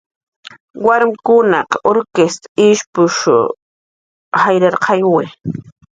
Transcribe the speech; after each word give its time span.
Warmkunaq 0.85 1.69
urkist 1.89 2.41
ishpush 2.67 3.21
jayrarqayawi 4.41 5.25